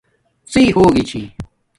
ڎی 0.51 0.63
ہوگی 0.75 1.03
چھی 1.09 1.21